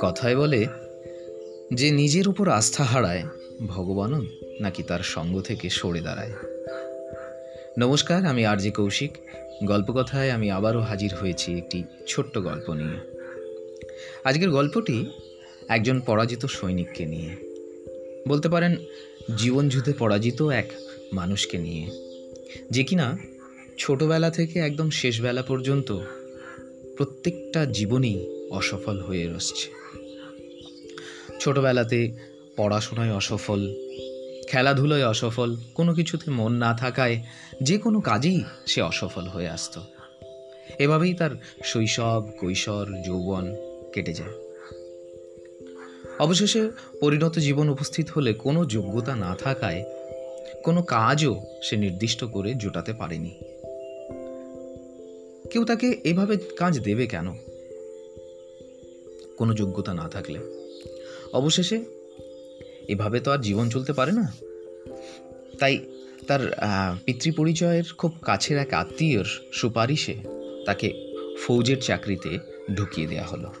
[0.00, 0.66] কথায় বলে,
[1.74, 3.22] যে নিজের উপর আস্থা হারায়
[3.66, 4.22] ভগবানও
[4.60, 6.30] নাকি তার সঙ্গ থেকে সরে দাঁড়ায়।
[7.78, 9.10] নমস্কার, আমি আরজে কৌশিক।
[9.64, 13.20] গল্পকথায় আমি আবারও হাজির হয়েছি একটি ছোট্ট গল্প নিয়ে।
[14.24, 15.06] আজকের গল্পটি
[15.68, 17.30] একজন পরাজিত সৈনিককে নিয়ে।
[18.28, 18.76] বলতে পারেন,
[19.38, 20.72] জীবনযুদ্ধে পরাজিত এক
[21.12, 21.86] মানুষকে নিয়ে।
[22.70, 23.18] যে কিনা
[23.78, 25.98] ছোটবেলা থেকে একদম শেষবেলা পর্যন্ত
[26.96, 29.82] প্রত্যেকটা জীবনেই অসফল হয়ে রসছে
[31.40, 32.12] ছোটবেলাতে
[32.56, 33.74] পড়াশোনায় অসফল,
[34.48, 37.24] খেলাধুলোয় অসফল, কোনো কিছুতে মন না থাকায়
[37.62, 39.80] যে কোনো কাজেই সে অসফল হয়ে আসতো।
[40.78, 41.30] এভাবেই তার
[41.64, 43.56] শৈশব, কৈশোর, যৌবন
[43.94, 44.32] কেটে যায়।
[46.18, 49.84] অবশেষে পরিণত জীবন উপস্থিত হলে কোনো যোগ্যতা না থাকায়
[50.64, 53.38] কোনো কাজও সে নির্দিষ্ট করে জোটাতে পারেনি।
[55.52, 57.32] কেউ তাকে এভাবে কাজ দেবে কেন?
[59.38, 60.38] কোনো যোগ্যতা না থাকলে।
[61.32, 61.84] অবশেষে
[62.88, 64.34] এভাবে তো আর জীবন চলতে পারে না।
[65.58, 65.78] তাই
[66.26, 66.56] তার
[67.04, 70.14] পিতৃপরিচয়ের খুব কাছের এক আত্মীয়র সুপারিশে
[70.66, 71.14] তাকে
[71.46, 72.38] ফৌজের চাকরিতে
[72.74, 73.52] ঢুকিয়ে দেওয়া হলো।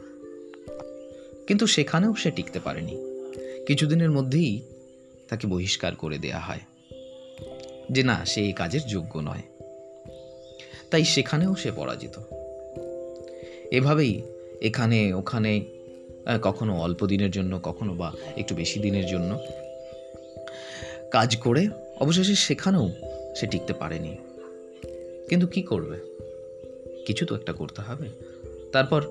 [1.46, 2.98] কিন্তু সেখানেও সে টিকতে পারেনি।
[3.66, 4.62] কিছুদিনের মধ্যেই
[5.28, 6.60] তাকে বহিষ্কার করে দেয়া হয়।
[7.90, 9.42] যে না, সে এই কাজের যোগ্য নয়।
[10.92, 12.18] তাই সেখানেও সে পরাজিত।
[13.70, 14.22] এভাবেই
[14.60, 15.64] এখানে, ওখানে
[16.42, 19.38] কখনো অল্প দিনের জন্য, কখনো বা একটু বেশি দিনের জন্য
[21.10, 21.68] কাজ করে
[22.00, 22.90] অবশেষে সেখানেও
[23.36, 24.16] সে টিকতে পারেনি।
[25.28, 25.98] কিন্তু কি করবে?
[27.06, 28.08] কিছু তো একটা করতে হবে।
[28.72, 29.02] তারপর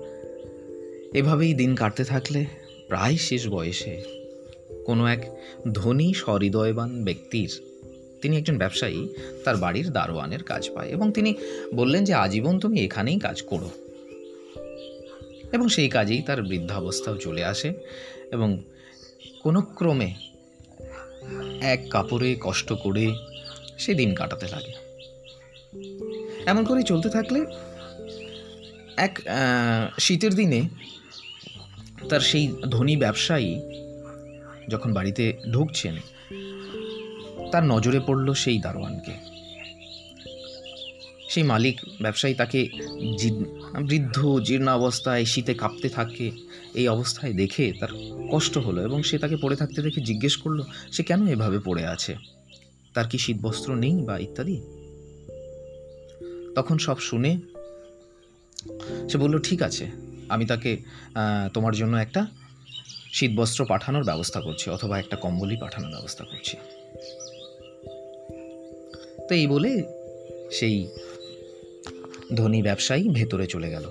[1.14, 2.44] এভাবেই দিন কাটতে থাকলে
[2.88, 4.02] প্রায় শেষ বয়সে
[4.86, 5.36] কোনো এক
[5.72, 7.60] ধনী, সহৃদয়বান ব্যক্তির
[8.22, 9.08] তিনি একজন ব্যবসায়ী,
[9.44, 11.34] তার বাড়ির দারোয়ানের কাজ পায় এবং তিনি
[11.74, 13.70] বললেন যে, আজীবন তুমি এখানেই কাজ করো।
[15.52, 17.72] এবং সেই কাজেই তার বৃদ্ধাবস্থাও চলে আসে
[18.32, 18.62] এবং
[19.42, 20.14] কোনো ক্রমে
[21.62, 23.06] এক কাপড়ে কষ্ট করে
[23.78, 24.72] সে দিন কাটাতে লাগে।
[26.46, 27.40] এমন করে চলতে থাকলে
[28.96, 29.20] এক
[30.00, 30.62] শীতের দিনে
[32.08, 33.60] তার সেই ধনী ব্যবসায়ী
[34.68, 35.96] যখন বাড়িতে ঢুকছেন
[37.52, 39.14] তার নজরে পড়ল সেই দারোয়ানকে।
[41.32, 42.60] সেই মালিক, ব্যবসায়ী তাকে
[43.88, 46.26] বৃদ্ধ, জীর্ণ অবস্থায় শীতে কাঁপতে থাকে,
[46.80, 47.92] এই অবস্থায় দেখে তার
[48.32, 50.58] কষ্ট হলো এবং সে তাকে পড়ে থাকতে দেখে জিজ্ঞেস করল,
[50.94, 52.12] সে কেন এভাবে পড়ে আছে?
[52.94, 54.56] তার কি শীতবস্ত্র নেই বা ইত্যাদি?
[56.56, 57.32] তখন সব শুনে
[59.10, 59.84] সে বলল, ঠিক আছে,
[60.34, 60.70] আমি তাকে
[61.54, 62.22] তোমার জন্য একটা
[63.16, 66.56] শীতবস্ত্র পাঠানোর ব্যবস্থা করছি, অথবা একটা কম্বলই পাঠানোর ব্যবস্থা করছি।
[69.28, 69.82] তো এই বলে
[70.50, 70.88] সেই
[72.34, 73.82] ধনী ব্যবসায়ী ভেতরে চলে গেল।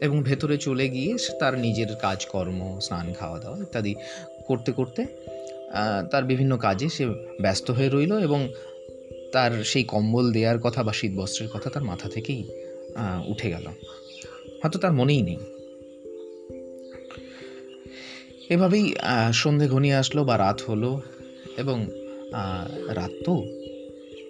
[0.00, 3.94] এবং ভেতরে চলে গিয়ে তার নিজের কাজকর্ম, স্নান খাওয়া দাওয়া ইত্যাদি
[4.46, 5.06] করতে করতে
[6.10, 7.06] তার বিভিন্ন কাজে সে
[7.40, 8.52] ব্যস্ত হয়ে রইল এবং
[9.32, 12.44] তার সেই কম্বল দেওয়ার কথা বা শীতবস্ত্রের কথা তার মাথা থেকেই
[13.26, 13.66] উঠে গেল।
[14.62, 15.36] হয়তো তার মনেই নেই।
[18.50, 18.94] এভাবেই
[19.32, 21.02] সন্ধে ঘনিয়ে আসলো বা রাত হলো
[21.56, 21.90] এবং
[22.94, 23.34] রাত তো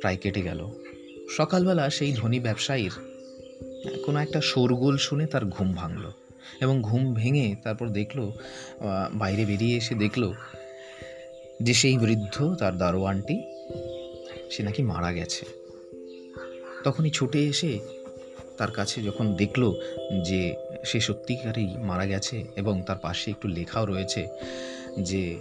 [0.00, 0.66] প্রায় কেটে গেল।
[1.30, 2.90] সকালবেলা সেই ধনী ব্যবসায়ীর
[4.06, 6.10] কোনো একটা শোরগোল শুনে তার ঘুম ভাঙল
[6.60, 8.30] এবং ঘুম ভেঙে তারপর দেখল
[9.12, 10.32] বাইরে বেরিয়ে এসে দেখল
[11.62, 13.42] যে সেই বৃদ্ধ তার দারোয়ানটি,
[14.50, 15.46] সে নাকি মারা গেছে।
[16.84, 17.78] তখনই ছুটে এসে
[18.58, 19.72] তার কাছে যখন দেখল
[20.24, 24.28] যে সে সত্যিকারেই মারা গেছে এবং তার পাশে একটু লেখাও রয়েছে
[25.00, 25.36] যে,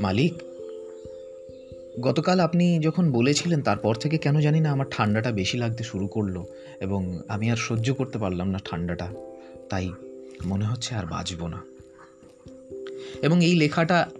[0.00, 0.34] মালিক
[2.00, 6.44] গতকাল আপনি যখন বলেছিলেন, তারপর থেকে কেন জানি না আমার ঠান্ডাটা বেশি লাগতে শুরু করল
[6.80, 9.08] এবং আমি আর সহ্য করতে পারলাম না ঠান্ডাটা।
[9.70, 9.90] তাই
[10.46, 11.62] মনে হচ্ছে আর বাঁচব না।
[13.22, 14.10] এবং এই লেখাটা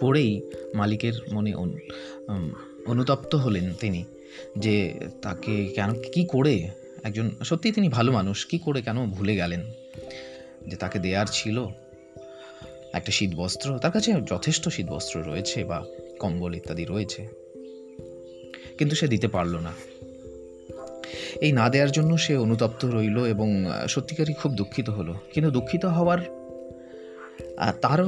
[0.00, 0.42] পড়েই
[0.74, 1.54] মালিকের মনে
[2.86, 4.04] অনুতপ্ত হলেন তিনি
[4.58, 6.68] যে তাকে কেন, কি করে
[7.02, 9.60] একজন সত্যি তিনি ভালো মানুষ, কি করে কেন ভুলে গেলেন?
[10.68, 11.66] যে তাকে দেয়ার ছিল
[12.92, 15.84] একটা শীতবস্ত্র, তার কাছে যথেষ্ট শীতবস্ত্র রয়েছে বা
[16.18, 17.28] কম্বল ইত্যাদি রয়েছে।
[18.78, 19.72] কিন্তু সে দিতে পারল না।
[21.40, 26.18] এই না দেওয়ার জন্য সে অনুতপ্ত রইল এবং সত্যিকারই খুব দুঃখিত হলো। কিন্তু দুঃখিত হওয়ার
[27.80, 28.04] তার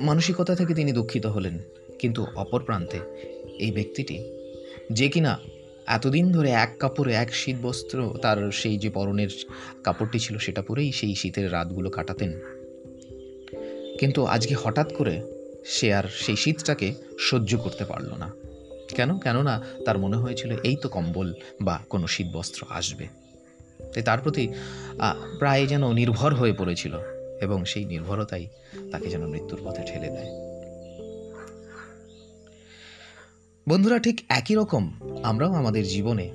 [0.00, 1.58] মানসিকতা থেকে তিনি দুঃখিত হলেন।
[1.98, 2.98] কিন্তু অপর প্রান্তে
[3.58, 4.24] এই ব্যক্তিটি,
[4.92, 5.38] যে কিনা
[5.86, 9.28] এতদিন ধরে এক কাপড়ে এক শীত বস্ত্র তার সেই যে পরনের
[9.84, 12.32] কাপড়টি ছিল সেটা পরেই সেই শীতের রাতগুলো কাটাতেন।
[13.98, 15.37] কিন্তু আজকে হঠাৎ করে
[15.68, 18.30] সে আর সেই শীতটাকে সহ্য করতে পারল না।
[18.88, 19.18] কেন?
[19.18, 23.06] কেননা তার মনে হয়েছিল এই তো কম্বল বা কোনো শীতবস্ত্র আসবে।
[23.94, 24.48] তাই তার প্রতি
[25.38, 26.98] প্রায় যেন নির্ভর হয়ে পড়েছিল
[27.40, 28.46] এবং সেই নির্ভরতাই
[28.92, 30.30] তাকে যেন মৃত্যুর পথে ঠেলে দেয়।
[33.68, 34.92] বন্ধুরা, ঠিক একই রকম
[35.22, 36.30] আমরাও আমাদের জীবনে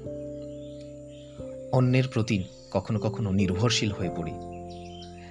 [1.71, 4.52] অন্যের প্রতি কখনো কখনো নির্ভরশীল হয়ে পড়ি।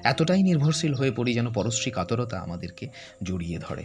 [0.04, 2.88] এতটাই নির্ভরশীল হয়ে পড়ি যেন পরশ্রী কাতরতা আমাদেরকে
[3.22, 3.84] জড়িয়ে ধরে।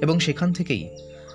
[0.00, 0.88] এবং সেখান থেকেই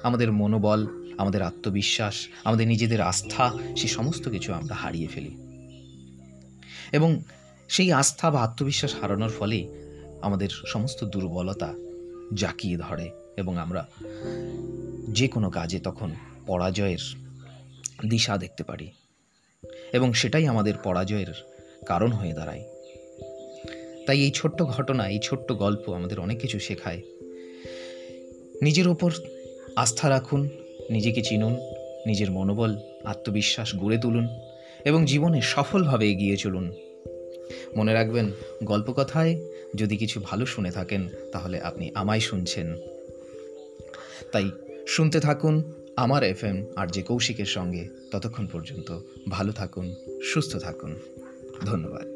[0.03, 5.37] আমাদের মনোবল, আমাদের আত্মবিশ্বাস, আমাদের নিজেদের আস্থা, সে সমস্ত কিছু আমরা হারিয়ে ফেলি।
[6.91, 7.23] এবং
[7.69, 9.67] সেই আস্থা বা আত্মবিশ্বাস হারানোর ফলে
[10.21, 11.73] আমাদের সমস্ত দুর্বলতা
[12.33, 13.87] জাকিয়ে ধরে এবং আমরা
[15.09, 16.11] যে কোনো কাজে তখন
[16.47, 16.97] পরাজয়ের
[18.09, 18.91] দিশা দেখতে পারি।
[19.93, 21.33] এবং সেটাই আমাদের পরাজয়ের
[21.85, 22.72] কারণ হয়ে দাঁড়ায়।
[24.05, 27.01] তাই এই ছোট্ট ঘটনা, এই ছোট্ট গল্প আমাদের অনেক কিছু শেখায়।
[28.61, 29.11] নিজের ওপর
[29.75, 30.49] আস্থা রাখুন,
[30.89, 31.55] নিজেকে চিনুন,
[32.05, 34.27] নিজের মনোবল, আত্মবিশ্বাস গড়ে তুলুন
[34.85, 36.73] এবং জীবনে সফলভাবে এগিয়ে চলুন।
[37.77, 38.31] মনে রাখবেন,
[38.63, 39.41] গল্পকথায়
[39.75, 42.75] যদি কিছু ভালো শুনে থাকেন, তাহলে আপনি আমায় শুনছেন।
[44.31, 44.51] তাই
[44.87, 48.99] শুনতে থাকুন আমার এফ এম আর যে কৌশিকের সঙ্গে। ততক্ষণ পর্যন্ত
[49.29, 50.99] ভালো থাকুন, সুস্থ থাকুন।
[51.65, 52.12] ধন্যবাদ।